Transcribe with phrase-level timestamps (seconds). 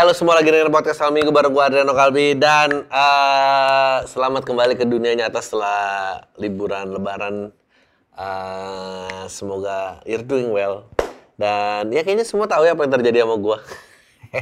[0.00, 4.72] Halo semua lagi dengerin podcast Malam Minggu bareng gue Adriano Kalbi dan eh, selamat kembali
[4.80, 7.52] ke dunia nyata setelah liburan lebaran.
[8.16, 10.88] Eh, semoga you're doing well.
[11.36, 13.58] Dan ya kayaknya semua tahu ya apa yang terjadi sama gue.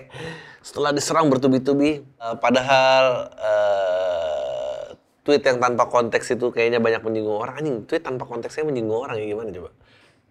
[0.70, 4.94] setelah diserang bertubi-tubi, eh, padahal eh,
[5.26, 7.58] tweet yang tanpa konteks itu kayaknya banyak menyinggung orang.
[7.58, 9.74] Anjing, tweet tanpa konteksnya menyinggung orang ya gimana coba?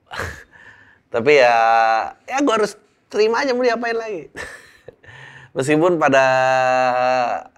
[1.19, 1.59] Tapi ya,
[2.15, 2.79] ya gue harus
[3.11, 4.31] terima aja mau diapain lagi.
[5.57, 6.23] Meskipun pada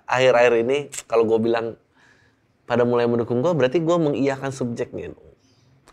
[0.08, 1.76] akhir-akhir ini, kalau gue bilang
[2.64, 5.12] pada mulai mendukung gue, berarti gue mengiyakan subjeknya.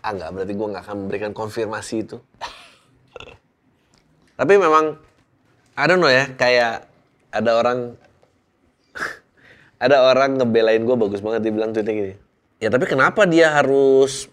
[0.07, 2.23] Ah enggak, berarti gue nggak akan memberikan konfirmasi itu.
[4.39, 5.03] Tapi memang,
[5.75, 6.87] I don't know ya, kayak
[7.35, 7.99] ada orang
[9.83, 12.15] ada orang ngebelain gue bagus banget dia bilang tweetnya gini.
[12.63, 14.31] Ya tapi kenapa dia harus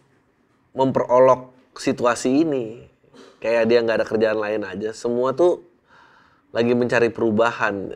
[0.77, 2.85] memperolok situasi ini?
[3.41, 4.93] Kayak dia nggak ada kerjaan lain aja.
[4.93, 5.72] Semua tuh
[6.53, 7.89] lagi mencari perubahan.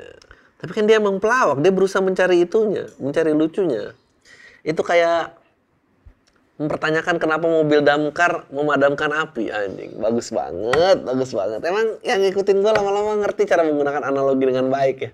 [0.58, 3.94] Tapi kan dia emang pelawak, dia berusaha mencari itunya, mencari lucunya.
[4.66, 5.38] Itu kayak
[6.58, 10.02] mempertanyakan kenapa mobil damkar memadamkan api anjing.
[10.02, 11.62] Bagus banget, bagus banget.
[11.62, 15.12] Emang yang ngikutin gue lama-lama ngerti cara menggunakan analogi dengan baik ya.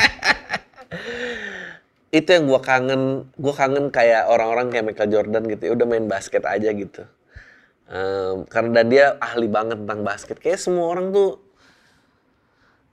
[2.18, 6.08] itu yang gue kangen, gue kangen kayak orang-orang kayak Michael Jordan gitu ya udah main
[6.08, 7.04] basket aja gitu.
[7.90, 10.40] Um, karena dia ahli banget tentang basket.
[10.40, 11.49] Kayak semua orang tuh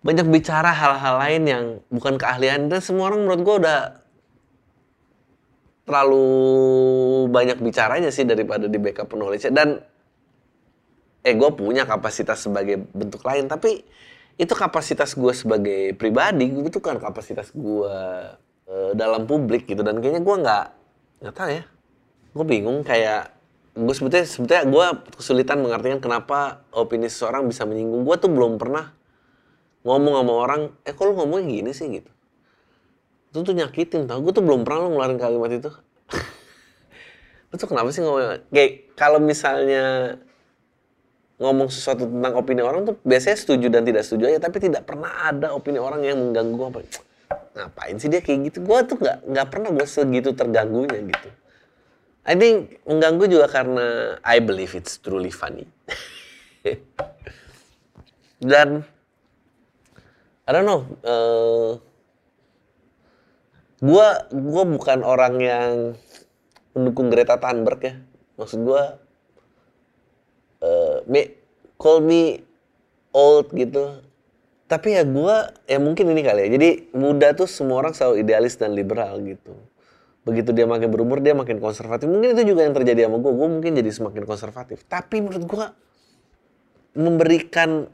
[0.08, 2.72] banyak bicara hal-hal lain yang bukan keahlian.
[2.72, 3.80] Dan semua orang menurut gue udah
[5.84, 6.28] terlalu
[7.28, 9.52] banyak bicaranya sih daripada di backup penulisnya.
[9.52, 9.84] Dan
[11.28, 13.52] eh gue punya kapasitas sebagai bentuk lain.
[13.52, 13.84] Tapi
[14.40, 17.92] itu kapasitas gue sebagai pribadi itu kan kapasitas gue
[18.64, 19.84] uh, dalam publik gitu.
[19.84, 20.66] Dan kayaknya gue nggak
[21.20, 21.64] nggak tahu ya.
[22.32, 23.36] Gue bingung kayak
[23.76, 24.86] gue sebetulnya sebetulnya gue
[25.20, 28.08] kesulitan mengartikan kenapa opini seseorang bisa menyinggung.
[28.08, 28.97] Gue tuh belum pernah
[29.86, 32.12] ngomong sama orang, eh kok lu ngomongnya gini sih gitu.
[33.34, 35.72] Itu tuh nyakitin tau, gue tuh belum pernah lo ngeluarin kalimat itu.
[37.50, 40.18] lu tuh kenapa sih ngomong, kayak kalau misalnya
[41.38, 45.30] ngomong sesuatu tentang opini orang tuh biasanya setuju dan tidak setuju aja, tapi tidak pernah
[45.30, 46.80] ada opini orang yang mengganggu apa.
[47.54, 48.66] Ngapain sih dia kayak gitu?
[48.66, 51.30] Gue tuh nggak nggak pernah gue segitu terganggunya gitu.
[52.28, 55.64] I think mengganggu juga karena I believe it's truly funny.
[58.44, 58.84] dan
[60.48, 60.88] I don't know.
[61.04, 61.72] Uh,
[63.84, 65.72] gua gua bukan orang yang
[66.72, 67.96] mendukung Greta Thunberg ya.
[68.40, 68.96] Maksud gua
[70.64, 71.04] uh,
[71.76, 72.48] call me
[73.12, 74.00] old gitu.
[74.72, 76.50] Tapi ya gua ya mungkin ini kali ya.
[76.56, 79.52] Jadi muda tuh semua orang selalu idealis dan liberal gitu.
[80.24, 82.08] Begitu dia makin berumur dia makin konservatif.
[82.08, 83.36] Mungkin itu juga yang terjadi sama gua.
[83.36, 84.88] Gua mungkin jadi semakin konservatif.
[84.88, 85.76] Tapi menurut gua
[86.96, 87.92] memberikan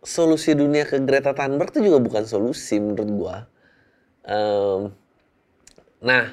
[0.00, 3.36] solusi dunia ke Greta Thunberg itu juga bukan solusi menurut gua.
[4.24, 4.92] Um,
[6.00, 6.32] nah,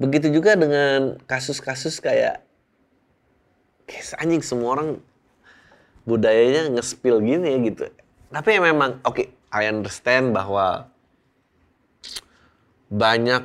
[0.00, 2.44] begitu juga dengan kasus-kasus kayak
[3.84, 4.88] kayak anjing semua orang
[6.08, 7.84] budayanya nge-spill gini ya gitu.
[8.32, 10.88] Tapi ya memang oke, okay, I understand bahwa
[12.88, 13.42] banyak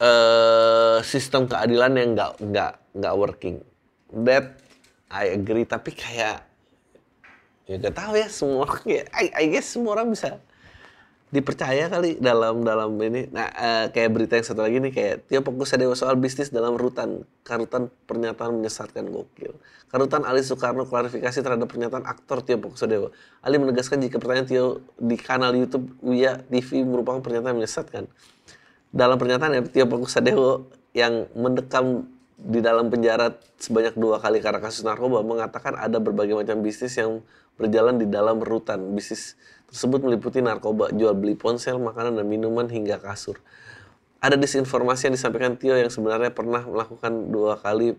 [0.00, 3.56] uh, sistem keadilan yang nggak nggak nggak working.
[4.10, 4.58] That
[5.10, 6.49] I agree, tapi kayak
[7.70, 10.42] ya gak tahu ya semua ya I, I guess semua orang bisa
[11.30, 13.30] dipercaya kali dalam dalam ini.
[13.30, 16.74] Nah uh, kayak berita yang satu lagi nih kayak Tio fokus dewa soal bisnis dalam
[16.74, 17.22] rutan.
[17.46, 19.54] Karutan pernyataan menyesatkan gokil.
[19.94, 23.14] Karutan Ali Soekarno klarifikasi terhadap pernyataan aktor Tio fokus dewa
[23.46, 24.66] Ali menegaskan jika pertanyaan Tio
[24.98, 28.10] di kanal YouTube Uya TV merupakan pernyataan menyesatkan.
[28.90, 30.66] Dalam pernyataan Tio fokus dewa
[30.98, 32.10] yang mendekam
[32.40, 37.20] di dalam penjara sebanyak dua kali karena kasus narkoba mengatakan ada berbagai macam bisnis yang
[37.60, 38.96] berjalan di dalam rutan.
[38.96, 39.36] Bisnis
[39.68, 43.36] tersebut meliputi narkoba, jual beli ponsel, makanan, dan minuman hingga kasur.
[44.20, 47.96] Ada disinformasi yang disampaikan Tio yang sebenarnya pernah melakukan dua kali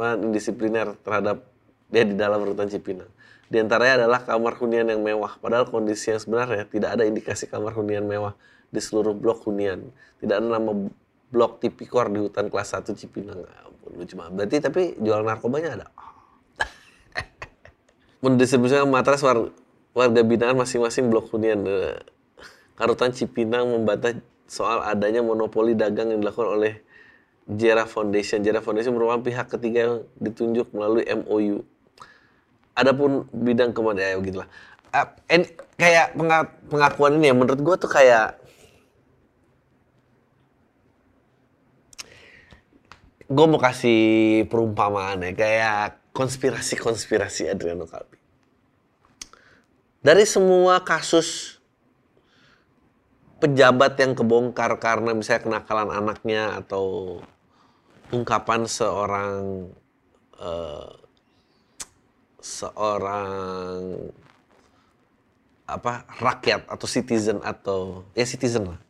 [0.00, 1.44] indisipliner terhadap
[1.92, 3.08] dia di dalam rutan Cipinang.
[3.52, 7.76] Di antaranya adalah kamar hunian yang mewah, padahal kondisi yang sebenarnya tidak ada indikasi kamar
[7.76, 8.32] hunian mewah
[8.72, 9.92] di seluruh blok hunian.
[10.16, 10.72] Tidak ada nama
[11.28, 13.44] blok tipikor di hutan kelas 1 Cipinang.
[13.44, 14.32] Ampun, lucu banget.
[14.40, 15.86] Berarti tapi jual narkobanya ada
[18.22, 19.50] mendistribusikan matras war
[19.92, 21.66] warga binaan masing-masing blok hunian.
[22.78, 24.16] Karutan Cipinang membantah
[24.48, 26.74] soal adanya monopoli dagang yang dilakukan oleh
[27.50, 28.40] Jera Foundation.
[28.40, 31.66] Jera Foundation merupakan pihak ketiga yang ditunjuk melalui MOU.
[32.72, 34.48] Adapun bidang ke mana ya begitulah.
[34.92, 35.08] Uh,
[35.76, 36.16] kayak
[36.68, 38.36] pengakuan ini ya menurut gue tuh kayak
[43.32, 48.20] gue mau kasih perumpamaan ya kayak konspirasi-konspirasi Adriano Kalbi.
[50.02, 51.58] Dari semua kasus
[53.42, 57.18] pejabat yang kebongkar karena misalnya kenakalan anaknya atau
[58.14, 59.66] ungkapan seorang
[60.38, 60.90] uh,
[62.42, 63.98] seorang
[65.66, 68.80] apa rakyat atau citizen atau ya citizen lah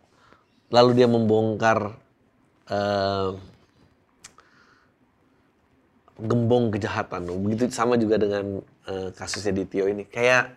[0.72, 1.94] lalu dia membongkar
[2.72, 3.36] uh,
[6.22, 10.06] gembong kejahatan begitu sama juga dengan uh, kasusnya di Tio ini.
[10.06, 10.54] Kayak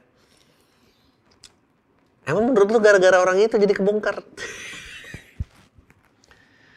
[2.29, 4.21] emang menurut lu gara-gara orang itu jadi kebongkar?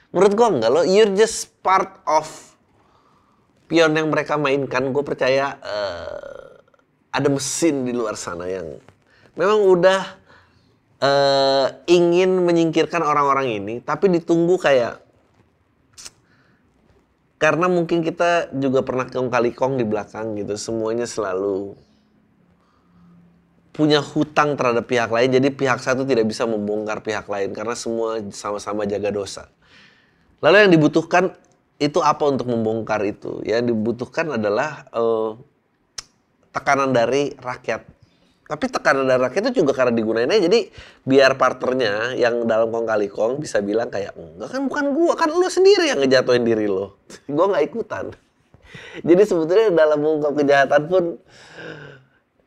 [0.08, 2.24] Menurut gua enggak lo you're just part of
[3.68, 4.88] pion yang mereka mainkan.
[4.90, 6.56] Gue percaya uh,
[7.12, 8.80] ada mesin di luar sana yang
[9.36, 10.02] memang udah
[11.04, 15.04] uh, ingin menyingkirkan orang-orang ini, tapi ditunggu kayak
[17.38, 21.78] karena mungkin kita juga pernah kong kali kong di belakang gitu, semuanya selalu
[23.70, 28.18] punya hutang terhadap pihak lain, jadi pihak satu tidak bisa membongkar pihak lain karena semua
[28.34, 29.46] sama-sama jaga dosa.
[30.42, 31.34] Lalu yang dibutuhkan
[31.78, 33.38] itu apa untuk membongkar itu?
[33.46, 35.38] Yang dibutuhkan adalah uh,
[36.50, 37.97] tekanan dari rakyat
[38.48, 40.48] tapi tekanan rakyat itu juga karena digunain aja.
[40.48, 40.72] Jadi
[41.04, 45.28] biar partnernya yang dalam kong kali kong bisa bilang kayak enggak kan bukan gua, kan
[45.28, 46.96] lu sendiri yang ngejatuhin diri lo.
[47.28, 48.08] gua nggak ikutan.
[49.04, 51.04] Jadi sebetulnya dalam mengungkap kejahatan pun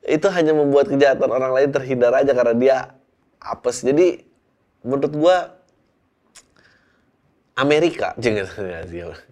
[0.02, 2.78] itu hanya membuat kejahatan orang lain terhindar aja karena dia
[3.38, 3.86] apes.
[3.86, 4.26] Jadi
[4.82, 5.54] menurut gua
[7.54, 8.50] Amerika, jangan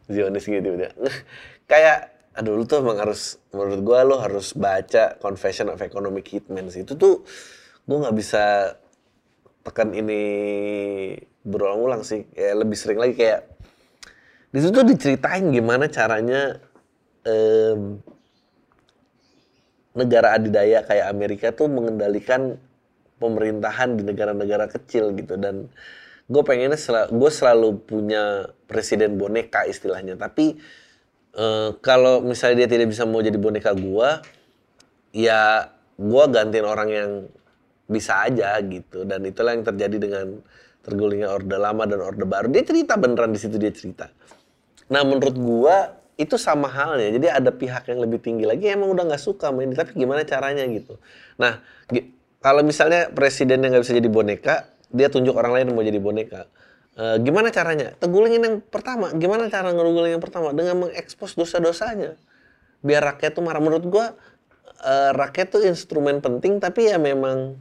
[0.06, 0.94] Zionis gitu dia.
[1.66, 6.70] Kayak aduh lu tuh emang harus menurut gue lo harus baca Confession of Economic Hitman
[6.70, 6.86] sih.
[6.86, 7.26] Itu tuh
[7.86, 8.76] gue nggak bisa
[9.66, 10.22] tekan ini
[11.44, 12.30] berulang-ulang sih.
[12.32, 13.42] Kayak lebih sering lagi kayak
[14.50, 16.58] di situ diceritain gimana caranya
[17.26, 18.02] um,
[19.94, 22.58] negara adidaya kayak Amerika tuh mengendalikan
[23.20, 25.36] pemerintahan di negara-negara kecil gitu.
[25.36, 25.70] Dan
[26.30, 30.16] gue pengennya sel gue selalu punya presiden boneka istilahnya.
[30.16, 30.56] Tapi
[31.36, 34.24] uh, kalau misalnya dia tidak bisa mau jadi boneka gua,
[35.14, 37.12] ya gua gantiin orang yang
[37.90, 39.06] bisa aja gitu.
[39.06, 40.26] Dan itulah yang terjadi dengan
[40.82, 42.48] tergulingnya orde lama dan orde baru.
[42.50, 44.10] Dia cerita beneran di situ dia cerita.
[44.90, 47.16] Nah menurut gua itu sama halnya.
[47.16, 50.68] Jadi ada pihak yang lebih tinggi lagi emang udah nggak suka main tapi gimana caranya
[50.68, 51.00] gitu.
[51.40, 51.64] Nah
[52.40, 54.56] kalau misalnya presiden yang nggak bisa jadi boneka,
[54.90, 56.42] dia tunjuk orang lain yang mau jadi boneka
[57.00, 57.96] Uh, gimana caranya?
[57.96, 59.16] Tegulingin yang pertama.
[59.16, 60.52] Gimana cara ngegulingin yang pertama?
[60.52, 62.20] Dengan mengekspos dosa-dosanya.
[62.84, 63.64] Biar rakyat tuh marah.
[63.64, 64.12] Menurut gua
[64.84, 67.56] uh, rakyat tuh instrumen penting tapi ya memang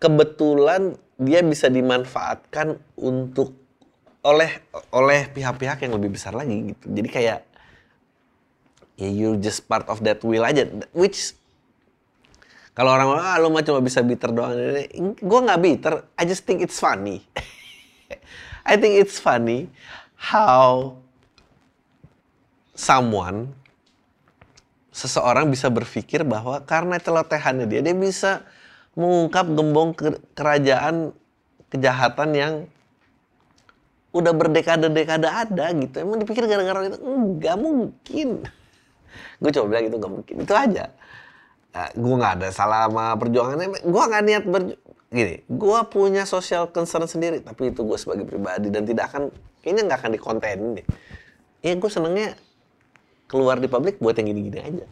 [0.00, 3.52] kebetulan dia bisa dimanfaatkan untuk
[4.24, 4.64] oleh
[4.96, 6.88] oleh pihak-pihak yang lebih besar lagi gitu.
[6.88, 7.40] Jadi kayak
[8.96, 10.64] ya you just part of that wheel aja
[10.94, 11.34] which
[12.74, 14.54] kalau orang ah lu mah cuma bisa bitter doang
[15.18, 17.26] gue nggak bitter I just think it's funny
[18.64, 19.68] I think it's funny
[20.16, 20.96] how
[22.72, 23.52] someone
[24.88, 28.46] seseorang bisa berpikir bahwa karena celotehannya dia dia bisa
[28.96, 29.90] mengungkap gembong
[30.32, 31.12] kerajaan
[31.68, 32.54] kejahatan yang
[34.14, 35.94] udah berdekade-dekade ada gitu.
[35.98, 38.28] Emang dipikir gara-gara itu enggak mungkin.
[39.42, 40.34] gue coba bilang itu enggak mungkin.
[40.46, 40.84] Itu aja.
[41.74, 43.82] Nah, gue nggak ada salah sama perjuangannya.
[43.82, 44.74] Gue nggak niat berju
[45.14, 49.30] gini, gue punya social concern sendiri, tapi itu gue sebagai pribadi dan tidak akan,
[49.62, 50.86] kayaknya nggak akan dikontenin deh.
[51.62, 52.34] Ya gue senengnya
[53.30, 54.86] keluar di publik buat yang gini-gini aja.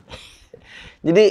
[1.10, 1.26] Jadi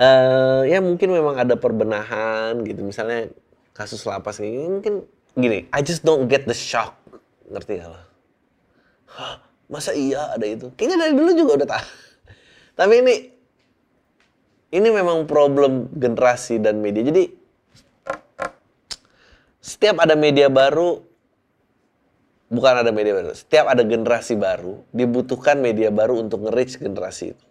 [0.00, 3.28] uh, ya mungkin memang ada perbenahan gitu, misalnya
[3.76, 5.04] kasus lapas ini mungkin
[5.36, 6.96] gini, I just don't get the shock,
[7.52, 8.00] ngerti gak lo?
[9.68, 10.72] Masa iya ada itu?
[10.72, 11.86] Kayaknya dari dulu juga udah tahu.
[12.80, 13.14] Tapi ini
[14.74, 17.06] ini memang problem generasi dan media.
[17.06, 17.24] Jadi
[19.62, 21.02] setiap ada media baru,
[22.50, 27.44] bukan ada media baru, setiap ada generasi baru, dibutuhkan media baru untuk nge-reach generasi itu.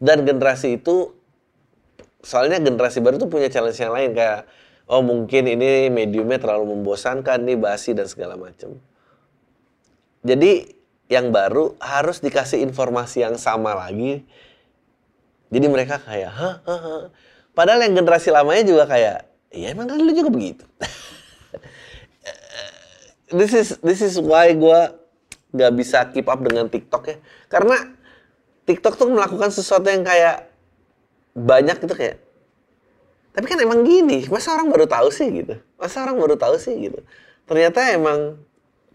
[0.00, 1.12] Dan generasi itu,
[2.22, 4.46] soalnya generasi baru itu punya challenge yang lain kayak,
[4.86, 8.78] oh mungkin ini mediumnya terlalu membosankan, nih basi dan segala macam.
[10.22, 10.80] Jadi
[11.10, 14.22] yang baru harus dikasih informasi yang sama lagi
[15.50, 17.02] jadi mereka kayak, hah, hah, hah.
[17.50, 20.62] Padahal yang generasi lamanya juga kayak, iya emang kan lu juga begitu.
[23.38, 24.80] this is this is why gue
[25.50, 27.16] nggak bisa keep up dengan TikTok ya.
[27.50, 27.76] Karena
[28.66, 30.46] TikTok tuh melakukan sesuatu yang kayak
[31.34, 32.22] banyak gitu kayak,
[33.34, 35.58] tapi kan emang gini, masa orang baru tahu sih gitu?
[35.78, 37.02] Masa orang baru tahu sih gitu?
[37.50, 38.38] Ternyata emang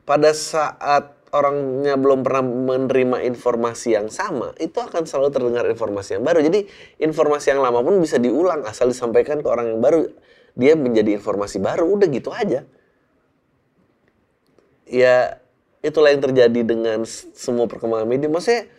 [0.08, 6.24] pada saat orangnya belum pernah menerima informasi yang sama, itu akan selalu terdengar informasi yang
[6.24, 6.40] baru.
[6.40, 6.64] Jadi
[7.04, 10.08] informasi yang lama pun bisa diulang asal disampaikan ke orang yang baru.
[10.56, 12.64] dia menjadi informasi baru udah gitu aja
[14.88, 15.42] ya
[15.84, 17.04] itulah yang terjadi dengan
[17.36, 18.72] semua perkembangan media maksudnya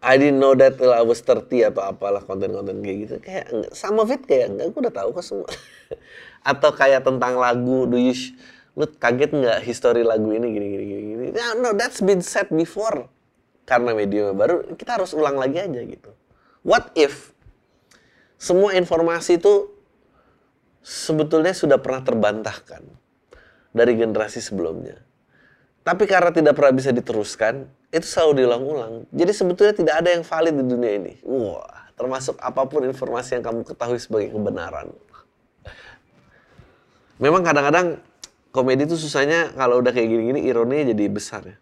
[0.00, 3.44] I didn't know that till I was 30 atau apalah konten-konten kayak gitu kayak
[3.76, 5.48] sama fit kayak enggak gue udah tahu kok semua
[6.50, 8.16] atau kayak tentang lagu do you
[8.78, 12.46] lu kaget nggak history lagu ini gini gini gini gini no, no that's been said
[12.52, 13.10] before
[13.66, 16.10] karena media baru kita harus ulang lagi aja gitu
[16.62, 17.34] what if
[18.40, 19.68] semua informasi itu
[20.80, 22.82] sebetulnya sudah pernah terbantahkan
[23.74, 25.02] dari generasi sebelumnya
[25.80, 28.92] tapi karena tidak pernah bisa diteruskan itu selalu diulang-ulang.
[29.10, 31.12] Jadi sebetulnya tidak ada yang valid di dunia ini.
[31.26, 34.94] Wah, termasuk apa pun informasi yang kamu ketahui sebagai kebenaran.
[37.18, 38.00] Memang kadang-kadang
[38.50, 41.56] komedi itu susahnya kalau udah kayak gini-gini ironinya jadi besar ya.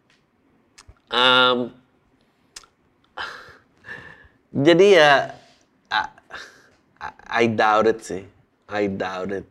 [1.08, 1.72] Um,
[4.66, 5.12] jadi ya
[6.98, 8.26] I, I doubt it sih.
[8.68, 9.46] I doubt it.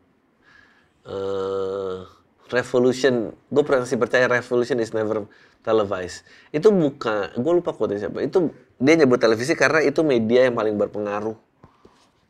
[1.08, 2.03] Uh,
[2.51, 5.25] revolution, gue sih percaya revolution is never
[5.63, 6.27] televised.
[6.51, 8.20] Itu bukan, gue lupa quote siapa.
[8.22, 11.47] Itu dia nyebut televisi karena itu media yang paling berpengaruh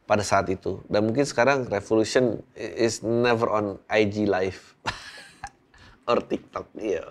[0.08, 0.80] pada saat itu.
[0.88, 4.74] Dan mungkin sekarang revolution is never on IG live
[6.10, 6.72] or TikTok.
[6.80, 7.06] Iya.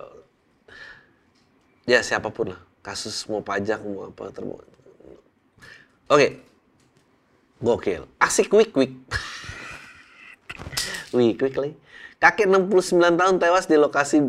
[1.85, 2.61] Ya siapa pun lah.
[2.81, 4.57] Kasus mau pajak mau apa termu.
[4.57, 4.67] Oke.
[6.09, 6.31] Okay.
[7.61, 8.03] Gokil.
[8.17, 8.93] Asik quick quick.
[11.17, 11.77] Wih, quickly.
[12.17, 14.25] Kakek 69 tahun tewas di lokasi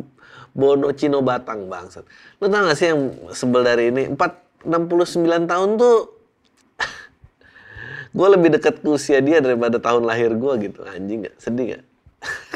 [0.51, 2.03] Bono Cino Batang bangsat.
[2.43, 4.03] Lu tau gak sih yang sebel dari ini?
[4.11, 6.16] 4, 69 tahun tuh
[8.17, 10.81] gue lebih dekat ke usia dia daripada tahun lahir gue gitu.
[10.89, 11.35] Anjing gak?
[11.37, 11.83] Sedih gak?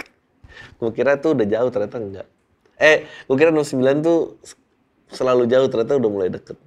[0.82, 2.28] gue kira tuh udah jauh ternyata enggak.
[2.82, 4.42] Eh, gue kira 69 tuh
[5.14, 6.58] selalu jauh ternyata udah mulai deket.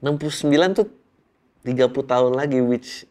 [0.00, 0.86] 69 tuh
[1.68, 3.04] 30 tahun lagi which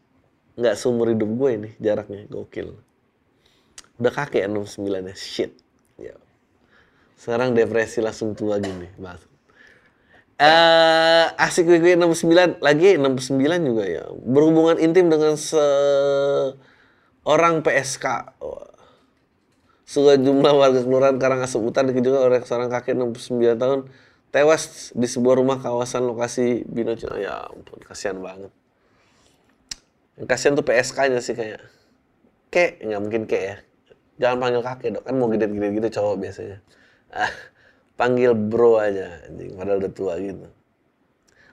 [0.58, 2.74] nggak seumur hidup gue ini jaraknya gokil.
[4.02, 5.52] Udah kakek 69 ya shit.
[6.02, 6.18] Ya.
[7.18, 9.22] Sekarang depresi langsung tua gini, Mas.
[10.38, 14.06] Uh, asik Wiki 69 lagi 69 juga ya.
[14.13, 16.56] Berhubungan intim dengan seorang
[17.65, 18.06] PSK.
[18.46, 18.70] Oh.
[19.98, 23.89] jumlah warga kelurahan Karangasem Utara juga oleh seorang kakek 69 tahun
[24.29, 27.17] tewas di sebuah rumah kawasan lokasi Bino Cina.
[27.17, 28.53] Ya ampun, kasihan banget.
[30.22, 31.65] Yang kasihan tuh PSK-nya sih kayak.
[32.53, 33.58] Kek, nggak mungkin kek ya.
[34.22, 36.58] Jangan panggil kakek dok, kan mau gede-gede gitu cowok biasanya
[37.13, 37.32] ah,
[37.98, 40.46] panggil bro aja anjing padahal udah tua gitu.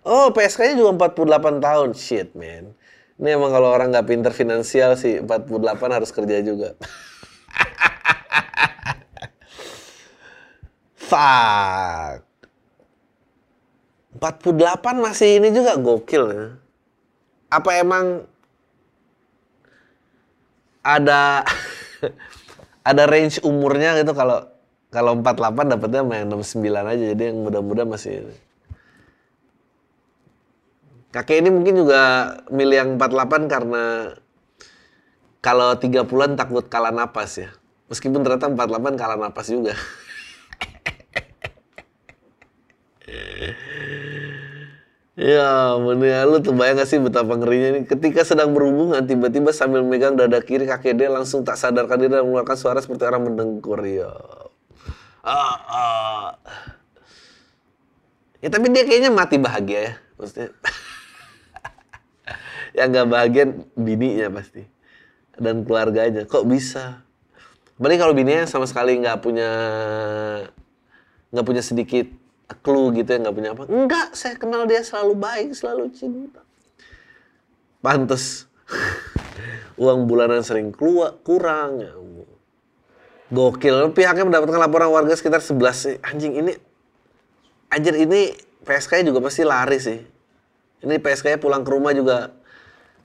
[0.04, 1.96] Oh PSK-nya juga 48 tahun.
[1.96, 2.76] Shit man.
[3.16, 6.76] Ini emang kalau orang nggak pinter finansial sih 48 harus kerja juga.
[11.08, 12.20] Fuck.
[14.20, 16.60] 48 masih ini juga gokil ya.
[17.48, 18.28] Apa emang
[20.84, 21.48] ada
[22.88, 24.53] ada range umurnya gitu kalau
[24.94, 28.30] kalau 48 dapetnya sama yang 69 aja, jadi yang muda-muda masih
[31.14, 32.02] Kakek ini mungkin juga
[32.50, 34.14] milih yang 48 karena
[35.38, 37.54] kalau 30-an takut kalah napas ya.
[37.86, 39.74] Meskipun ternyata 48 kalah napas juga.
[45.14, 46.20] Ya, bener ya.
[46.26, 47.80] Lu tuh bayang gak sih betapa ngerinya ini.
[47.86, 52.26] Ketika sedang berhubungan, tiba-tiba sambil megang dada kiri kakek dia langsung tak sadarkan diri dan
[52.26, 53.78] mengeluarkan suara seperti orang mendengkur.
[53.86, 54.10] Ya,
[55.25, 56.28] uh, uh.
[58.45, 60.52] ya tapi dia kayaknya mati bahagia ya maksudnya.
[62.76, 63.45] Yang nggak bahagia
[63.78, 64.66] bininya pasti
[65.38, 66.26] dan keluarganya.
[66.28, 67.02] Kok bisa?
[67.81, 69.50] Berarti kalau bininya sama sekali nggak punya
[71.35, 72.07] nggak punya sedikit
[72.62, 73.64] clue gitu ya nggak punya apa.
[73.66, 76.43] Enggak saya kenal dia selalu baik selalu cinta.
[77.83, 78.47] Pantes.
[79.83, 81.93] Uang bulanan sering keluar kurang ya
[83.33, 83.97] Gokil.
[83.97, 86.52] Pihaknya mendapatkan laporan warga sekitar 11 anjing ini
[87.73, 90.00] anjir ini PSK juga pasti lari sih.
[90.85, 92.28] Ini PSK pulang ke rumah juga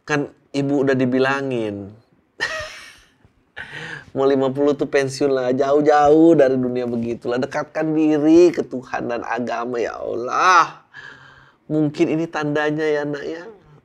[0.03, 1.95] kan ibu udah dibilangin.
[4.15, 7.39] Mau 50 tuh pensiun lah, jauh-jauh dari dunia begitulah.
[7.39, 10.83] Dekatkan diri ke Tuhan dan agama ya Allah.
[11.69, 13.43] Mungkin ini tandanya ya nak ya.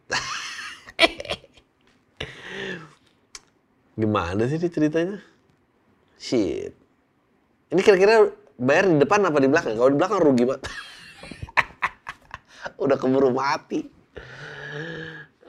[4.00, 5.34] Gimana sih ceritanya?
[6.25, 6.73] Shit.
[7.69, 9.76] Ini kira-kira bayar di depan apa di belakang?
[9.76, 10.64] Kalau di belakang rugi banget.
[12.85, 13.85] Udah keburu mati.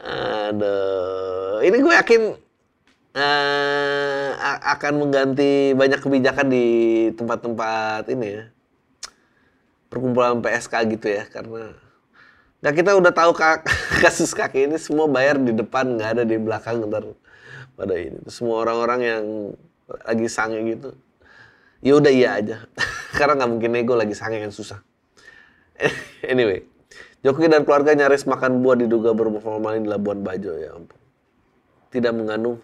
[0.03, 1.63] Aduh.
[1.63, 2.21] Ini gue yakin
[3.15, 4.29] uh,
[4.75, 6.67] akan mengganti banyak kebijakan di
[7.15, 8.43] tempat-tempat ini ya.
[9.87, 11.23] Perkumpulan PSK gitu ya.
[11.31, 11.71] Karena
[12.59, 13.31] Nah kita udah tahu
[14.03, 17.15] kasus kakek ini semua bayar di depan nggak ada di belakang ntar
[17.79, 18.19] pada ini.
[18.27, 19.25] Semua orang-orang yang
[19.85, 20.93] lagi sange gitu,
[21.81, 22.57] ya udah iya aja.
[23.17, 24.81] Karena nggak mungkin nego lagi sange yang susah.
[26.31, 26.63] anyway,
[27.25, 30.99] Jokowi dan keluarga nyaris makan buah diduga berformalin di Labuan Bajo ya ampun.
[31.89, 32.61] Tidak mengandung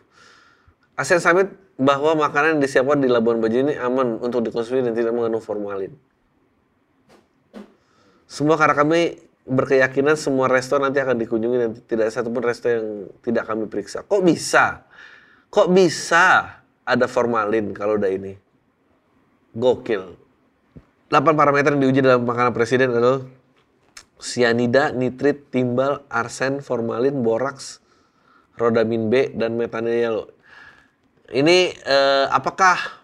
[1.00, 1.50] ASEAN Summit
[1.82, 5.98] bahwa makanan yang disiapkan di Labuan Bajo ini aman untuk dikonsumsi dan tidak mengandung formalin.
[8.30, 9.18] Semua karena kami
[9.50, 14.06] berkeyakinan semua restoran nanti akan dikunjungi dan tidak satupun resto yang tidak kami periksa.
[14.06, 14.86] Kok bisa?
[15.50, 16.61] Kok bisa
[16.91, 18.36] ada formalin kalau udah ini?
[19.55, 20.19] Gokil.
[21.12, 23.24] 8 parameter yang diuji dalam makanan presiden adalah
[24.19, 27.83] sianida, nitrit, timbal, arsen, formalin, boraks,
[28.55, 30.31] rodamin B, dan metanil.
[31.31, 33.01] Ini eh, apakah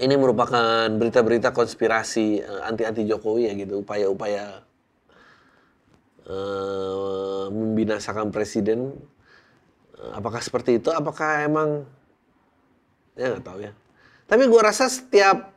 [0.00, 4.64] ini merupakan berita-berita konspirasi uh, anti-anti Jokowi ya gitu, upaya-upaya
[6.24, 8.96] uh, membinasakan presiden.
[10.00, 10.88] Uh, apakah seperti itu?
[10.88, 11.84] Apakah emang
[13.14, 13.72] ya nggak tahu ya.
[14.30, 15.50] Tapi gua rasa setiap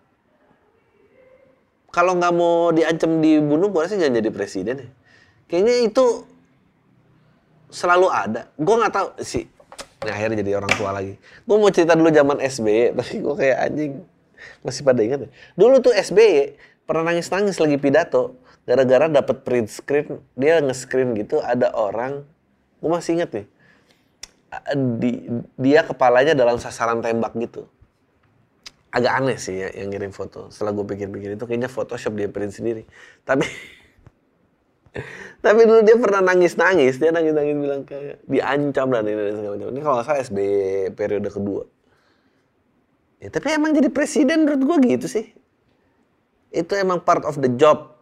[1.94, 4.90] kalau nggak mau diancam dibunuh, gua rasa jangan jadi presiden ya.
[5.46, 6.06] Kayaknya itu
[7.70, 8.50] selalu ada.
[8.58, 9.46] Gua nggak tahu sih.
[10.04, 11.16] Nah, akhirnya jadi orang tua lagi.
[11.48, 13.94] Gue mau cerita dulu zaman SBY, tapi gue kayak anjing
[14.60, 15.30] masih pada ingat ya?
[15.56, 21.72] Dulu tuh SBY pernah nangis-nangis lagi pidato gara-gara dapat print screen, dia nge-screen gitu ada
[21.76, 22.24] orang,
[22.80, 23.46] gue masih ingat nih,
[25.00, 27.66] di, dia kepalanya dalam sasaran tembak gitu.
[28.94, 30.54] Agak aneh sih ya yang ngirim foto.
[30.54, 32.86] Setelah gue pikir-pikir itu kayaknya Photoshop dia print sendiri.
[33.26, 33.46] Tapi
[35.46, 39.70] tapi dulu dia pernah nangis-nangis, dia nangis-nangis bilang kayak diancam dan ini dan segala macam.
[39.74, 41.64] Ini kalau salah SBY periode kedua.
[43.24, 45.26] Ya, tapi emang jadi presiden menurut gue gitu sih.
[46.54, 47.98] Itu emang part of the job.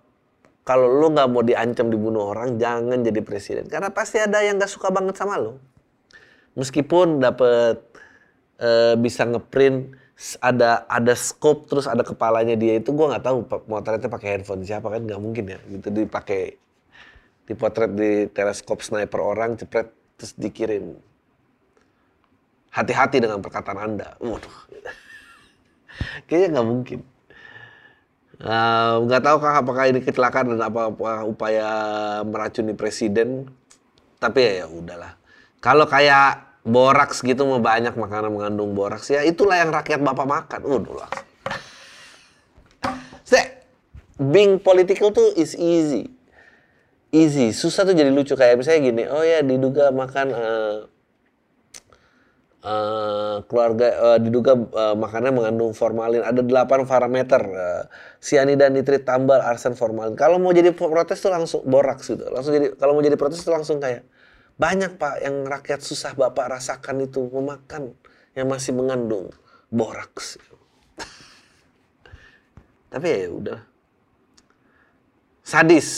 [0.68, 3.66] Kalau lu nggak mau diancam dibunuh orang, jangan jadi presiden.
[3.72, 5.58] Karena pasti ada yang nggak suka banget sama lu.
[6.58, 7.80] Meskipun dapet
[8.60, 9.96] e, bisa ngeprint
[10.44, 14.86] ada ada scope terus ada kepalanya dia itu gue nggak tahu motretnya pakai handphone siapa
[14.94, 16.62] kan nggak mungkin ya gitu dipakai
[17.50, 19.90] dipotret di teleskop sniper orang cepret
[20.22, 20.94] terus dikirim
[22.70, 24.70] hati-hati dengan perkataan anda waduh
[26.28, 27.00] Kayaknya nggak mungkin.
[29.06, 31.70] Nggak uh, tahu kah apakah ini kecelakaan dan apa, apa upaya
[32.26, 33.50] meracuni presiden.
[34.18, 35.14] Tapi ya, ya udahlah.
[35.62, 40.62] Kalau kayak boraks gitu mau banyak makanan mengandung boraks ya itulah yang rakyat bapak makan.
[40.66, 41.12] Udah lah.
[44.22, 46.14] being political tuh is easy.
[47.12, 50.78] Easy, susah tuh jadi lucu kayak misalnya gini, oh ya diduga makan uh,
[52.62, 56.22] Uh, keluarga uh, diduga uh, makanan mengandung formalin.
[56.22, 60.14] Ada delapan parameter uh, nitrit, tambal, arsen, formalin.
[60.14, 62.22] Kalau mau jadi protes tuh langsung boraks gitu.
[62.30, 64.06] Langsung jadi kalau mau jadi protes tuh langsung kayak
[64.62, 67.98] banyak Pak yang rakyat susah Bapak rasakan itu memakan
[68.38, 69.34] yang masih mengandung
[69.74, 70.38] boraks.
[72.94, 73.60] Tapi ya udah.
[75.42, 75.90] Sadis.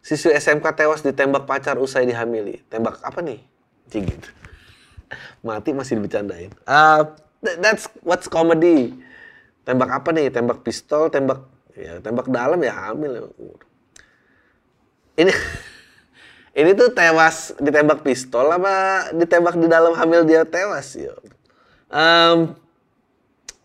[0.00, 2.64] Siswi SMK tewas ditembak pacar usai dihamili.
[2.72, 3.42] Tembak apa nih?
[3.90, 4.30] Gitu
[5.46, 6.50] mati masih dibicarain.
[6.66, 7.14] Uh,
[7.62, 8.94] that's what's comedy.
[9.62, 10.30] Tembak apa nih?
[10.30, 13.30] Tembak pistol, tembak ya tembak dalam ya hamil.
[15.16, 15.32] Ini
[16.56, 21.12] ini tuh tewas ditembak pistol apa ditembak di dalam hamil dia tewas ya.
[21.92, 22.56] Um,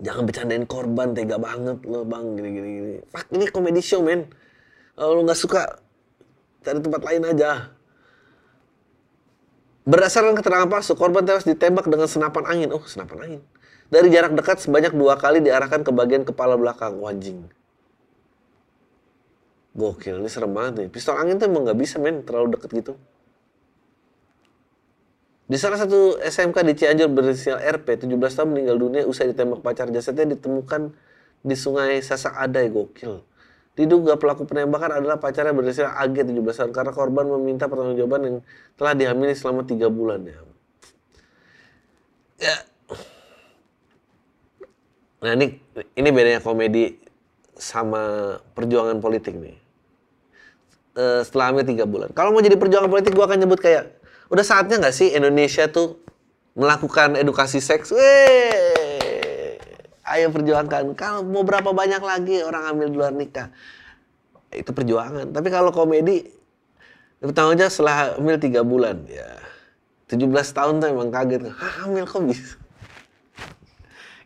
[0.03, 2.93] jangan bercandain korban tega banget lo bang gini gini gini.
[3.07, 4.27] Pak ini komedi show men.
[4.99, 5.79] Kalau lo nggak suka
[6.67, 7.71] cari tempat lain aja.
[9.81, 12.69] Berdasarkan keterangan palsu, korban tewas ditembak dengan senapan angin.
[12.69, 13.41] Oh, senapan angin.
[13.89, 16.99] Dari jarak dekat sebanyak dua kali diarahkan ke bagian kepala belakang.
[17.01, 17.49] Wajing.
[19.71, 20.87] Gokil, ini serem banget nih.
[20.91, 22.93] Pistol angin tuh emang gak bisa men, terlalu deket gitu.
[25.47, 29.91] Di salah satu SMK di Cianjur berinisial RP, 17 tahun meninggal dunia usai ditembak pacar
[29.91, 30.95] jasadnya ditemukan
[31.43, 32.71] di sungai Sasak Adai.
[32.71, 33.23] Gokil.
[33.71, 38.35] Diduga pelaku penembakan adalah pacarnya berinisial AG 17 tahun karena korban meminta pertanggungjawaban yang
[38.75, 40.39] telah dihamili selama tiga bulan ya.
[42.43, 42.57] ya.
[45.23, 45.55] Nah ini
[45.95, 46.99] ini bedanya komedi
[47.55, 49.60] sama perjuangan politik nih.
[50.91, 51.23] Uh,
[51.63, 52.11] tiga bulan.
[52.11, 53.95] Kalau mau jadi perjuangan politik, gue akan nyebut kayak
[54.27, 56.03] udah saatnya nggak sih Indonesia tuh
[56.55, 57.95] melakukan edukasi seks?
[57.95, 59.55] Weh,
[60.03, 60.91] ayo perjuangkan.
[60.99, 63.47] Kalau mau berapa banyak lagi orang hamil di luar nikah,
[64.51, 65.31] itu perjuangan.
[65.31, 66.27] Tapi kalau komedi,
[67.23, 69.39] pertama aja setelah hamil tiga bulan, ya
[70.11, 71.47] 17 tahun tuh emang kaget.
[71.55, 72.59] Hah, hamil kok bisa?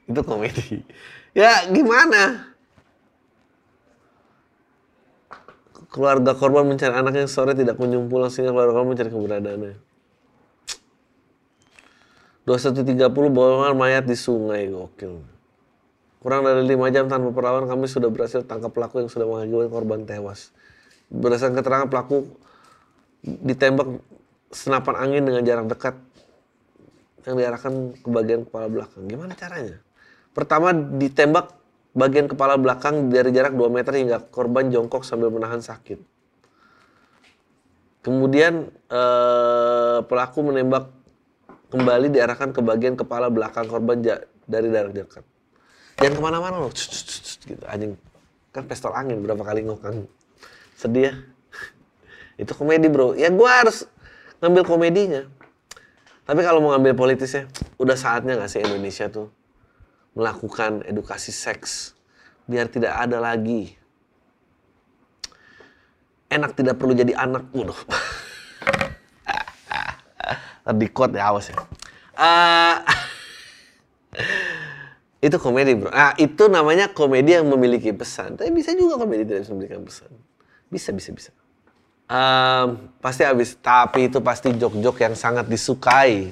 [0.09, 0.81] itu komedi.
[1.35, 2.54] Ya gimana?
[5.95, 9.73] Keluarga korban mencari anak yang sore tidak kunjung pulang sehingga keluarga korban mencari keberadaannya.
[12.43, 15.23] 21.30 bawa mayat di sungai, gokil.
[16.19, 19.99] Kurang dari lima jam tanpa perlawanan kami sudah berhasil tangkap pelaku yang sudah mengakibatkan korban
[20.03, 20.51] tewas.
[21.07, 22.27] Berdasarkan keterangan pelaku
[23.23, 24.03] ditembak
[24.51, 25.95] senapan angin dengan jarak dekat
[27.25, 29.07] yang diarahkan ke bagian kepala belakang.
[29.09, 29.79] Gimana caranya?
[30.35, 31.55] Pertama ditembak
[31.95, 35.97] bagian kepala belakang dari jarak 2 meter hingga korban jongkok sambil menahan sakit.
[38.03, 40.91] Kemudian eh, pelaku menembak
[41.71, 43.97] kembali diarahkan ke bagian kepala belakang korban
[44.45, 45.23] dari jarak dekat.
[45.95, 47.63] Jangan ke mana-mana loh, gitu.
[47.65, 47.95] Anjing
[48.51, 50.05] kan pistol angin berapa kali ngokang
[50.75, 51.13] sedih ya.
[52.43, 53.15] Itu komedi bro.
[53.15, 53.87] Ya gue harus
[54.43, 55.23] ngambil komedinya.
[56.27, 57.47] Tapi kalau mau ngambil politisnya
[57.79, 59.29] udah saatnya gak sih Indonesia tuh
[60.15, 61.93] melakukan edukasi seks
[62.47, 63.75] biar tidak ada lagi
[66.31, 67.77] enak tidak perlu jadi anak waduh
[70.79, 71.57] di quote ya awas ya
[72.17, 72.79] uh,
[75.25, 75.89] itu komedi bro.
[75.89, 78.37] Ah itu namanya komedi yang memiliki pesan.
[78.37, 80.09] Tapi bisa juga komedi tidak bisa memberikan pesan.
[80.69, 81.31] Bisa bisa bisa.
[82.05, 83.57] Um, pasti habis.
[83.57, 86.29] Tapi itu pasti jok-jok yang sangat disukai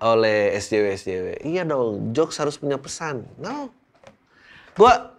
[0.00, 1.26] oleh SJW SJW.
[1.44, 3.28] Iya dong, jokes harus punya pesan.
[3.36, 3.68] No,
[4.74, 5.12] gua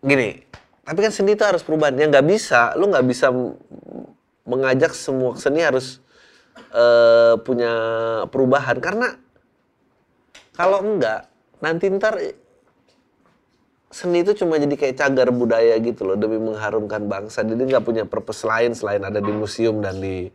[0.00, 0.44] gini.
[0.84, 1.96] Tapi kan seni itu harus perubahan.
[1.96, 3.32] Yang nggak bisa, lu nggak bisa
[4.44, 6.04] mengajak semua seni harus
[6.76, 7.72] uh, punya
[8.28, 9.16] perubahan karena
[10.54, 11.26] kalau enggak,
[11.58, 12.14] nanti ntar
[13.90, 17.42] seni itu cuma jadi kayak cagar budaya gitu loh demi mengharumkan bangsa.
[17.42, 20.30] Jadi nggak punya purpose lain selain ada di museum dan di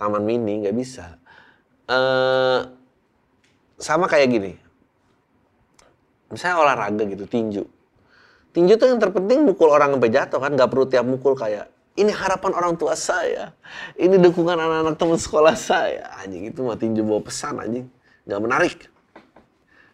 [0.00, 1.19] taman mini nggak bisa.
[1.90, 2.70] Uh,
[3.82, 4.52] sama kayak gini.
[6.30, 7.66] Misalnya olahraga gitu, tinju.
[8.54, 11.66] Tinju tuh yang terpenting mukul orang sampai jatuh kan, nggak perlu tiap mukul kayak
[11.98, 13.50] ini harapan orang tua saya,
[13.98, 16.06] ini dukungan anak-anak teman sekolah saya.
[16.22, 17.86] Anjing itu mah tinju bawa pesan anjing,
[18.24, 18.78] nggak menarik.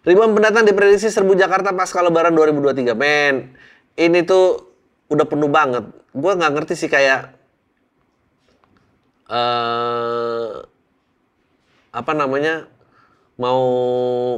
[0.06, 2.94] Ribuan pendatang diprediksi serbu Jakarta pasca lebaran 2023.
[2.94, 3.58] Men,
[3.98, 4.70] ini tuh
[5.10, 5.82] udah penuh banget.
[6.14, 7.34] Gue nggak ngerti sih kayak
[9.26, 10.62] uh,
[11.96, 12.68] apa namanya
[13.40, 13.64] mau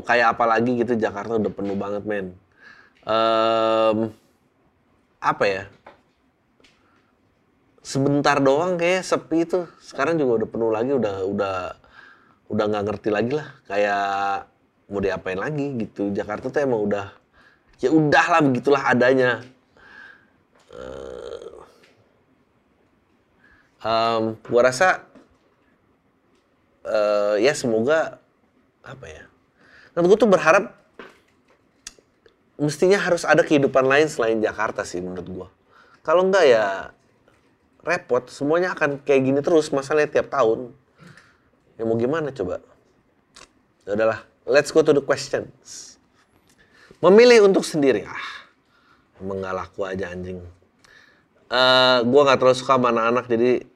[0.07, 2.39] kayak apa lagi gitu Jakarta udah penuh banget men.
[3.03, 4.15] Um,
[5.19, 5.63] apa ya?
[7.83, 9.67] Sebentar doang kayak sepi itu.
[9.83, 11.57] Sekarang juga udah penuh lagi, udah udah
[12.47, 13.49] udah nggak ngerti lagi lah.
[13.67, 14.47] Kayak
[14.89, 17.13] mau diapain lagi gitu Jakarta tuh emang udah
[17.79, 19.45] ya udahlah begitulah adanya
[23.85, 25.05] um, gua rasa
[26.89, 28.19] uh, ya semoga
[28.81, 29.25] apa ya
[29.93, 30.73] kan gue tuh berharap
[32.59, 35.49] mestinya harus ada kehidupan lain selain Jakarta sih menurut gua
[36.03, 36.91] kalau enggak ya
[37.85, 40.73] repot semuanya akan kayak gini terus masalahnya tiap tahun
[41.79, 42.65] ya mau gimana coba
[43.87, 46.01] ya udahlah Let's go to the questions.
[47.05, 48.09] Memilih untuk sendiri.
[48.09, 48.49] Ah,
[49.21, 50.41] laku aja anjing.
[51.53, 53.69] Uh, eh, gue gak terlalu suka sama anak-anak, jadi...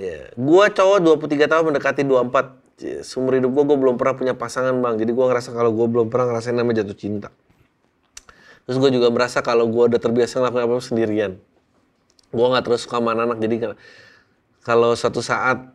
[0.00, 0.32] Yeah.
[0.32, 3.04] Gue cowok 23 tahun mendekati 24.
[3.04, 4.96] Sumber hidup gue, gue belum pernah punya pasangan bang.
[4.96, 7.28] Jadi gue ngerasa kalau gue belum pernah ngerasain namanya jatuh cinta.
[8.64, 11.36] Terus gue juga merasa kalau gue udah terbiasa ngelakuin apa-apa sendirian.
[12.32, 13.54] Gue gak terus suka sama anak-anak, jadi
[14.64, 15.74] kalau suatu saat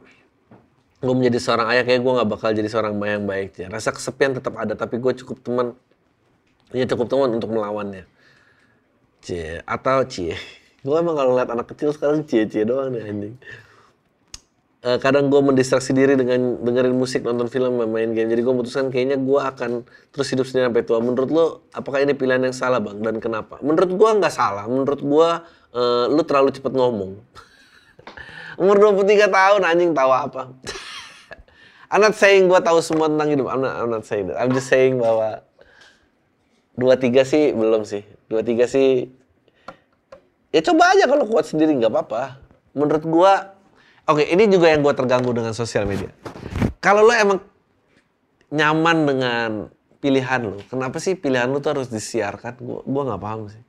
[1.05, 3.93] gue menjadi seorang ayah kayak gue nggak bakal jadi seorang ayah yang baik ya rasa
[3.93, 5.77] kesepian tetap ada tapi gue cukup teman
[6.73, 8.09] ya cukup teman untuk melawannya
[9.21, 10.33] cie atau cie
[10.85, 13.35] gue emang kalau lihat anak kecil sekarang cie cie doang nih anjing
[14.85, 18.93] uh, kadang gue mendistraksi diri dengan dengerin musik nonton film main game jadi gue memutuskan
[18.93, 22.77] kayaknya gue akan terus hidup sendiri sampai tua menurut lo apakah ini pilihan yang salah
[22.77, 25.29] bang dan kenapa menurut gue nggak salah menurut gue
[25.73, 27.17] uh, lu terlalu cepat ngomong
[28.61, 30.53] umur 23 tahun anjing tahu apa
[31.95, 33.47] I'm not saying gue tahu semua tentang hidup.
[33.47, 34.41] I'm not, I'm not saying that.
[34.41, 35.45] I'm just saying bahwa
[36.75, 38.03] dua tiga sih belum sih.
[38.25, 39.07] Dua tiga sih
[40.49, 42.41] ya coba aja kalau kuat sendiri nggak apa-apa.
[42.75, 43.33] Menurut gue,
[44.05, 46.09] oke okay, ini juga yang gue terganggu dengan sosial media.
[46.81, 47.39] Kalau lo emang
[48.53, 49.49] nyaman dengan
[49.99, 52.61] pilihan lo, kenapa sih pilihan lo tuh harus disiarkan?
[52.61, 53.63] Gue gua nggak paham sih.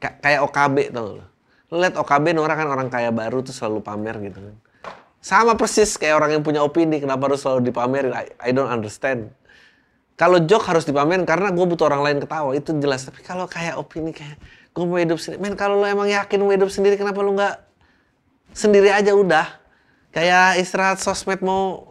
[0.00, 1.24] kayak OKB tau lo.
[1.72, 4.56] Lo liat OKB Nora kan orang kaya baru tuh selalu pamer gitu kan
[5.20, 8.12] sama persis kayak orang yang punya opini, kenapa harus selalu dipamerin?
[8.16, 9.28] I, I don't understand.
[10.16, 13.04] Kalau joke harus dipamerin karena gue butuh orang lain ketawa, itu jelas.
[13.04, 14.40] Tapi kalau kayak opini kayak
[14.72, 17.54] gue mau hidup sendiri, men kalau lo emang yakin mau hidup sendiri, kenapa lo nggak
[18.54, 19.46] sendiri aja udah?
[20.10, 21.90] Kayak istirahat sosmed mau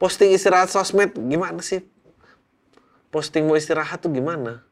[0.00, 1.84] posting istirahat sosmed gimana sih?
[3.12, 4.64] Posting mau istirahat tuh gimana?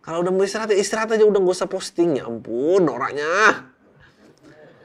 [0.00, 2.20] Kalau udah mau istirahat, ya istirahat aja udah gak usah posting.
[2.20, 3.68] Ya ampun, noraknya.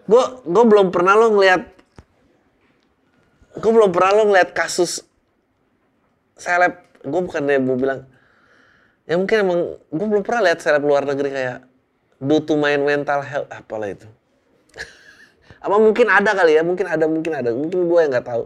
[0.07, 1.75] Gue gue belum pernah lo ngeliat
[3.55, 5.07] gue belum pernah lo ngeliat kasus
[6.35, 6.75] seleb
[7.07, 8.03] gue bukannya mau bilang
[9.07, 11.57] ya mungkin emang gue belum pernah lihat seleb luar negeri kayak
[12.19, 14.07] do to main mental health apalah itu
[15.65, 18.45] apa mungkin ada kali ya mungkin ada mungkin ada mungkin gue yang nggak tahu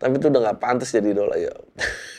[0.00, 1.52] tapi itu udah nggak pantas jadi idola ya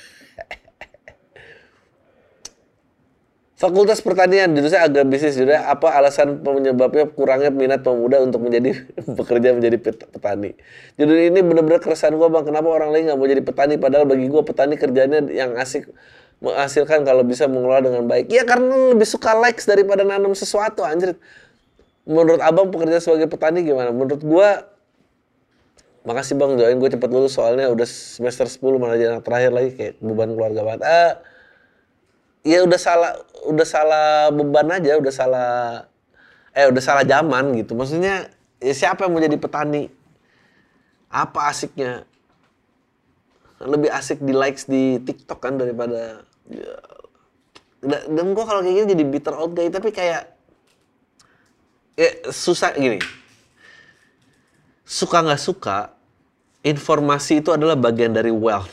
[3.58, 5.66] Fakultas Pertanian, jurusan agak bisnis juga.
[5.66, 8.86] Apa alasan penyebabnya kurangnya minat pemuda untuk menjadi
[9.18, 9.82] bekerja menjadi
[10.14, 10.54] petani?
[10.94, 12.46] Judul ini benar-benar keresahan gue bang.
[12.46, 13.82] Kenapa orang lain nggak mau jadi petani?
[13.82, 15.90] Padahal bagi gue petani kerjanya yang asik
[16.38, 18.30] menghasilkan kalau bisa mengelola dengan baik.
[18.30, 21.18] Ya karena lebih suka likes daripada nanam sesuatu anjir.
[22.08, 23.92] Menurut abang pekerja sebagai petani gimana?
[23.92, 24.50] Menurut gue
[26.08, 29.76] Makasih bang, doain gue cepet lulus soalnya udah semester 10 mana jadi anak terakhir lagi
[29.76, 30.82] kayak beban keluarga banget.
[30.88, 31.20] Ah,
[32.48, 33.12] ya udah salah
[33.44, 35.52] udah salah beban aja udah salah
[36.56, 38.32] eh udah salah zaman gitu maksudnya
[38.64, 39.92] ya siapa yang mau jadi petani
[41.12, 42.08] apa asiknya
[43.60, 46.74] lebih asik di likes di TikTok kan daripada ya,
[47.84, 50.37] dan gue kalau kayak gini jadi bitter old guy tapi kayak
[51.98, 53.02] ya susah gini
[54.86, 55.92] suka nggak suka
[56.64, 58.72] informasi itu adalah bagian dari wealth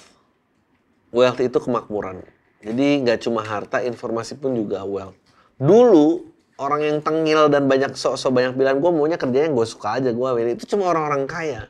[1.10, 2.22] wealth itu kemakmuran
[2.64, 5.14] jadi nggak cuma harta, informasi pun juga wealth.
[5.60, 6.24] Dulu
[6.56, 10.28] orang yang tengil dan banyak sok-sok banyak bilang gue maunya kerjanya gue suka aja gue
[10.56, 11.68] itu cuma orang-orang kaya.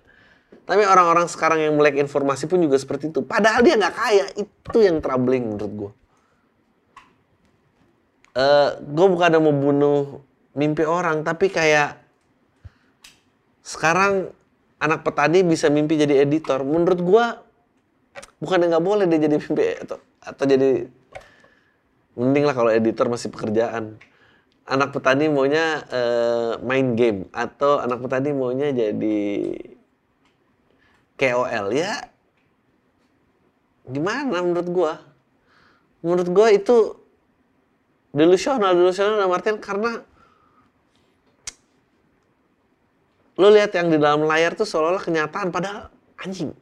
[0.65, 3.21] Tapi orang-orang sekarang yang melek informasi pun juga seperti itu.
[3.27, 5.93] Padahal dia nggak kaya, itu yang troubling menurut gue.
[8.35, 10.23] Uh, gue bukan ada mau bunuh
[10.55, 11.99] mimpi orang, tapi kayak
[13.65, 14.31] sekarang
[14.79, 16.63] anak petani bisa mimpi jadi editor.
[16.63, 17.25] Menurut gue
[18.39, 20.87] bukan nggak boleh dia jadi mimpi atau atau jadi
[22.15, 23.99] mending lah kalau editor masih pekerjaan.
[24.65, 29.21] Anak petani maunya uh, main game atau anak petani maunya jadi
[31.21, 32.09] KOL ya
[33.85, 34.93] gimana menurut gua?
[36.01, 36.97] Menurut gua itu
[38.17, 40.01] delusional delusional dalam artian karena
[43.35, 45.91] lo lihat yang di dalam layar tuh seolah-olah kenyataan padahal
[46.23, 46.55] anjing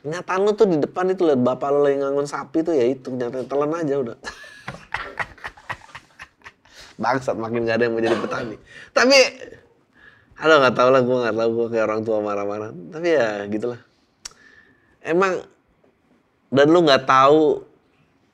[0.00, 3.12] Kenyataan lu tuh di depan itu lihat bapak lu lagi ngangun sapi tuh ya itu
[3.12, 4.16] kenyataan telan aja udah.
[7.04, 8.56] Bangsat makin gak ada yang mau jadi petani.
[8.96, 9.18] Tapi
[10.40, 12.72] Halo nggak tahu lah gue nggak tahu gue kayak orang tua marah-marah.
[12.72, 13.80] Tapi ya gitulah.
[15.04, 15.44] Emang
[16.48, 17.60] dan lu nggak tahu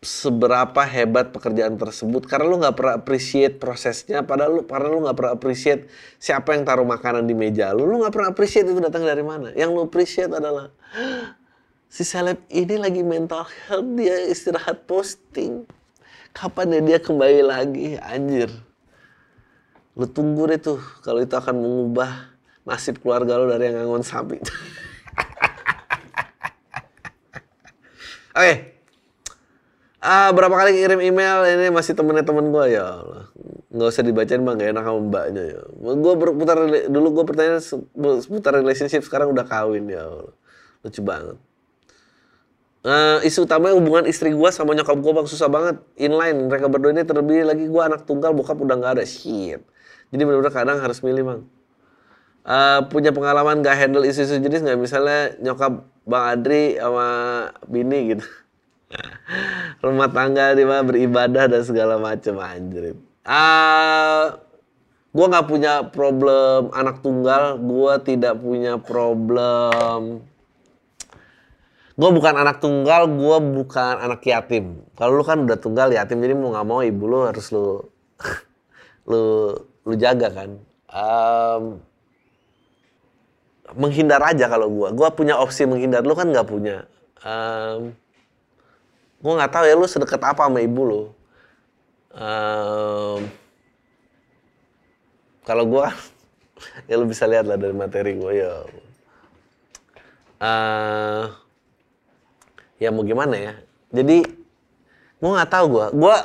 [0.06, 5.18] seberapa hebat pekerjaan tersebut karena lu nggak pernah appreciate prosesnya padahal lu karena lu nggak
[5.18, 5.90] pernah appreciate
[6.22, 7.90] siapa yang taruh makanan di meja lu.
[7.90, 9.50] Lu nggak pernah appreciate itu datang dari mana.
[9.58, 10.70] Yang lu appreciate adalah
[11.90, 15.66] si seleb ini lagi mental health dia istirahat posting.
[16.30, 17.98] Kapan ya dia kembali lagi?
[17.98, 18.54] Anjir.
[19.98, 22.30] Lu tunggu deh tuh kalau itu akan mengubah
[22.62, 24.38] nasib keluarga lu dari yang ngangon sapi.
[28.36, 28.38] Oke.
[28.38, 28.75] okay.
[30.00, 33.32] Ah, berapa kali kirim email ini masih temennya temen gue ya Allah.
[33.72, 35.60] Nggak usah dibacain bang, gak enak sama mbaknya ya.
[35.76, 36.56] Gue berputar
[36.88, 37.62] dulu gue pertanyaan
[38.20, 40.32] seputar relationship sekarang udah kawin ya Allah.
[40.84, 41.36] Lucu banget.
[42.86, 46.94] Uh, isu utamanya hubungan istri gue sama nyokap gue bang susah banget inline mereka berdua
[46.94, 49.58] ini terlebih lagi gue anak tunggal bokap udah nggak ada shit
[50.14, 51.40] jadi benar-benar kadang harus milih bang
[52.46, 57.08] uh, punya pengalaman gak handle isu-isu jenis nggak misalnya nyokap bang Adri sama
[57.66, 58.26] bini gitu
[59.84, 64.24] rumah tangga di mana beribadah dan segala macam anjir uh, ah,
[65.10, 70.22] gue nggak punya problem anak tunggal gue tidak punya problem
[71.96, 74.84] gue bukan anak tunggal, gue bukan anak yatim.
[75.00, 77.88] Kalau lu kan udah tunggal yatim, jadi mau nggak mau ibu lu harus lu
[79.10, 79.56] lu
[79.88, 80.60] lu jaga kan.
[80.92, 81.80] Um,
[83.80, 84.92] menghindar aja kalau gue.
[84.92, 86.84] Gue punya opsi menghindar, lu kan nggak punya.
[87.24, 87.96] Um,
[89.16, 91.02] gue nggak tahu ya lu sedekat apa sama ibu lu.
[92.16, 93.20] Um,
[95.44, 95.86] kalau gue,
[96.90, 98.52] ya lu bisa lihat lah dari materi gue ya.
[100.36, 101.32] Uh,
[102.76, 103.54] ya mau gimana ya?
[103.92, 104.24] Jadi
[105.16, 106.16] gue nggak tahu gue gue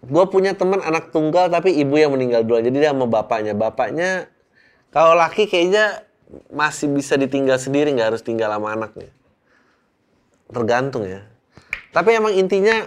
[0.00, 2.64] gue punya teman anak tunggal tapi ibu yang meninggal duluan.
[2.64, 3.56] Jadi dia sama bapaknya.
[3.56, 4.28] Bapaknya
[4.92, 6.04] kalau laki kayaknya
[6.52, 9.10] masih bisa ditinggal sendiri nggak harus tinggal sama anaknya
[10.50, 11.22] tergantung ya.
[11.90, 12.86] Tapi emang intinya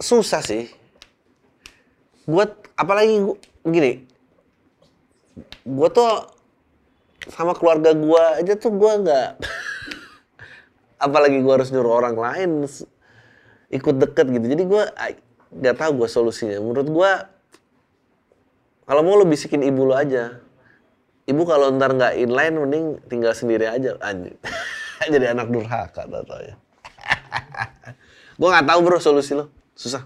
[0.00, 0.68] susah sih.
[2.28, 3.36] Buat apalagi gua,
[3.68, 4.04] gini.
[5.66, 6.32] Gue tuh
[7.26, 9.42] sama keluarga gue aja tuh gue nggak
[11.04, 12.50] apalagi gue harus nyuruh orang lain
[13.68, 14.46] ikut deket gitu.
[14.46, 14.82] Jadi gue
[15.60, 16.60] nggak tahu gue solusinya.
[16.62, 17.10] Menurut gue
[18.86, 20.40] kalau mau lo bisikin ibu lo aja.
[21.26, 24.38] Ibu kalau ntar nggak inline mending tinggal sendiri aja anjing
[25.12, 26.54] jadi anak durhaka tau ya
[28.36, 30.04] gue nggak tahu bro solusi lo susah.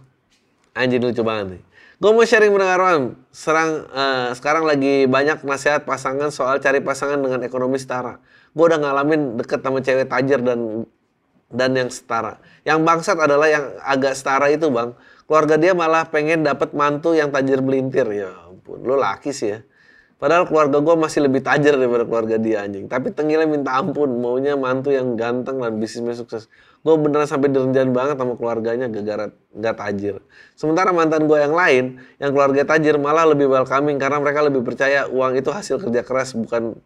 [0.75, 1.63] Anjing lucu banget nih.
[2.01, 7.45] Gue mau sharing pengalaman serang uh, sekarang lagi banyak nasihat pasangan soal cari pasangan dengan
[7.45, 8.17] ekonomi setara.
[8.57, 10.89] Gue udah ngalamin deket sama cewek tajir dan
[11.53, 12.41] dan yang setara.
[12.65, 14.97] Yang bangsat adalah yang agak setara itu bang.
[15.29, 19.61] Keluarga dia malah pengen dapat mantu yang tajir belintir ya ampun lo laki sih ya.
[20.21, 22.93] Padahal keluarga gue masih lebih tajir daripada keluarga dia anjing.
[22.93, 26.45] Tapi tengilnya minta ampun, maunya mantu yang ganteng dan bisnisnya sukses.
[26.81, 30.17] Gue beneran sampai direnjahin banget sama keluarganya gara-gara gak tajir.
[30.57, 35.05] Sementara mantan gue yang lain, yang keluarga tajir malah lebih welcoming karena mereka lebih percaya
[35.05, 36.81] uang itu hasil kerja keras bukan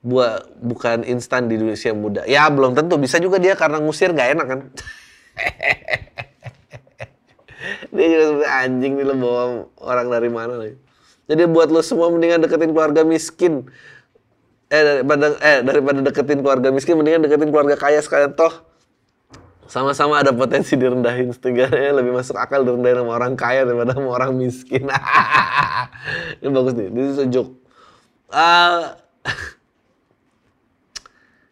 [0.00, 2.24] buat bukan instan di Indonesia muda.
[2.24, 4.60] Ya belum tentu, bisa juga dia karena ngusir gak enak kan.
[7.94, 9.42] dia juga anjing nih lo bawa
[9.76, 10.74] orang dari mana nih.
[11.28, 13.68] Jadi buat lo semua mendingan deketin keluarga miskin.
[14.72, 18.71] Eh daripada eh daripada deketin keluarga miskin mendingan deketin keluarga kaya sekalian toh
[19.72, 24.36] sama-sama ada potensi direndahin setidaknya lebih masuk akal direndahin sama orang kaya daripada sama orang
[24.36, 24.84] miskin.
[26.44, 27.56] ini bagus nih, ini sejuk.
[28.28, 28.92] Uh,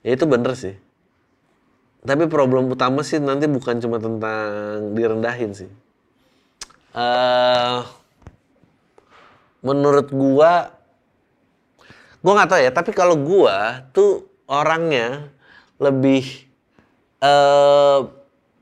[0.05, 0.77] ya itu bener sih.
[2.05, 5.71] Tapi problem utama sih nanti bukan cuma tentang direndahin sih.
[6.93, 7.89] Uh,
[9.65, 10.77] menurut gua
[12.21, 15.33] gua nggak tahu ya tapi kalau gua tuh orangnya
[15.81, 16.50] lebih
[17.21, 18.01] uh,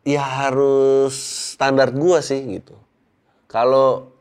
[0.03, 1.15] ya harus
[1.55, 2.75] standar gua sih gitu.
[3.49, 4.13] Kalau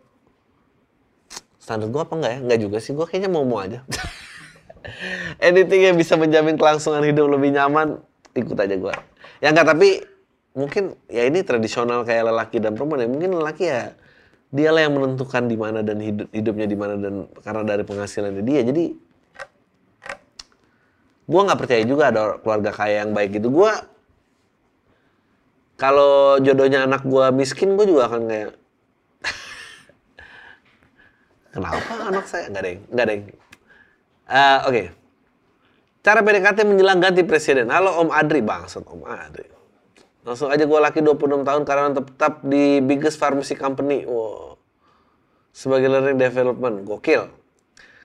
[1.60, 2.39] standar gua apa enggak ya?
[2.41, 3.84] Enggak juga sih gua kayaknya mau mau aja.
[5.43, 8.00] Anything yang bisa menjamin kelangsungan hidup lebih nyaman
[8.38, 8.93] ikut aja gua.
[9.43, 10.02] Ya enggak tapi
[10.58, 13.10] mungkin ya ini tradisional kayak lelaki dan perempuan ya.
[13.10, 13.93] Mungkin lelaki ya
[14.47, 18.62] dialah yang menentukan di mana dan hidup hidupnya di mana dan karena dari penghasilannya dia.
[18.63, 18.86] Jadi
[21.28, 23.52] gue nggak percaya juga ada keluarga kaya yang baik gitu.
[23.52, 23.71] Gue
[25.77, 28.51] kalau jodohnya anak gue miskin gue juga akan kayak
[31.53, 33.19] kenapa anak saya nggak deh nggak deh
[34.27, 34.85] uh, oke okay.
[36.01, 39.57] cara PDKT menjelang ganti presiden halo Om Adri bangsat Om Adri
[40.27, 44.03] Langsung aja gue laki 26 tahun karena tetap di biggest pharmacy company.
[44.03, 44.59] Wow.
[45.55, 46.83] Sebagai learning development.
[46.83, 47.31] Gokil.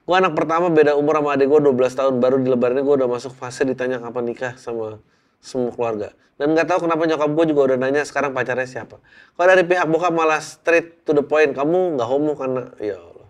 [0.06, 2.14] Gue anak pertama beda umur sama adik gue 12 tahun.
[2.22, 5.02] Baru di lebaran gue udah masuk fase ditanya kapan nikah sama
[5.42, 6.14] semua keluarga.
[6.38, 9.02] Dan nggak tahu kenapa nyokap gue juga udah nanya sekarang pacarnya siapa.
[9.37, 11.52] Kalau dari pihak bokap malah straight to the point.
[11.52, 12.70] Kamu nggak homo karena...
[12.78, 13.28] Ya Allah.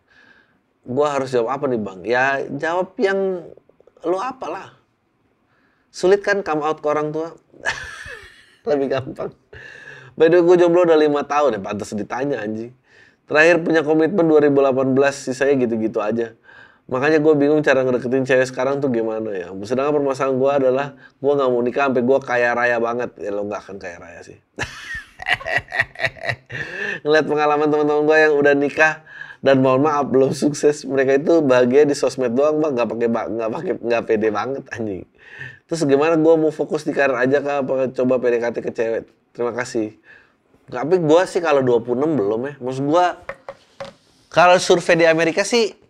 [0.85, 2.01] Gue harus jawab apa nih bang?
[2.07, 3.49] Ya jawab yang
[4.05, 4.77] lo apalah.
[5.93, 7.35] Sulit kan come out ke orang tua?
[8.69, 9.33] lebih gampang.
[10.17, 12.73] By the way, gue jomblo udah lima tahun ya, pantas ditanya anjing.
[13.25, 16.37] Terakhir punya komitmen 2018, sisanya gitu-gitu aja.
[16.91, 19.49] Makanya gue bingung cara ngedeketin cewek sekarang tuh gimana ya.
[19.63, 23.11] Sedangkan permasalahan gue adalah gue nggak mau nikah sampai gue kaya raya banget.
[23.23, 24.39] Ya lo nggak akan kaya raya sih.
[27.07, 28.95] Ngeliat pengalaman teman-teman gue yang udah nikah
[29.43, 30.83] dan mohon maaf belum sukses.
[30.83, 35.07] Mereka itu bahagia di sosmed doang bang, nggak pakai nggak pakai nggak pede banget anjing.
[35.71, 39.05] Terus gimana gue mau fokus di karir aja kah apa coba PDKT ke cewek?
[39.33, 39.97] Terima kasih.
[40.69, 42.55] Tapi gue sih kalau 26 belum ya.
[42.61, 43.07] Maksud gue
[44.29, 45.82] kalau survei di Amerika sih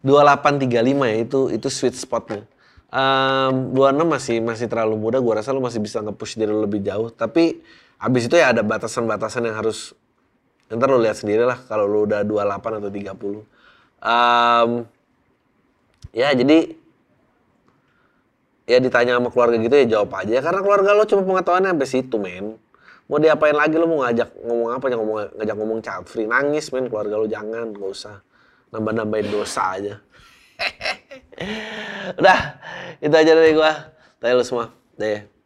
[0.00, 2.48] 2835 ya itu itu sweet spotnya.
[2.90, 5.20] Um, 26 masih masih terlalu muda.
[5.20, 7.12] Gue rasa lo masih bisa nge-push diri lo lebih jauh.
[7.12, 7.60] Tapi
[8.00, 9.92] abis itu ya ada batasan-batasan yang harus
[10.70, 13.44] ntar lo lihat sendiri lah kalau lo udah 28 atau 30.
[14.00, 14.70] Um,
[16.16, 16.74] ya jadi
[18.70, 22.16] ya ditanya sama keluarga gitu ya jawab aja karena keluarga lo cuma pengetahuannya sampai situ
[22.22, 22.54] men
[23.10, 26.86] mau diapain lagi lo mau ngajak ngomong apa ngomong ngajak ngomong child free nangis men
[26.86, 28.16] keluarga lo jangan gak usah
[28.70, 29.94] nambah nambahin dosa aja.
[32.18, 32.40] Udah
[33.02, 33.94] itu aja dari gua.
[34.22, 34.74] Tanya lo semua.
[34.98, 35.39] Deh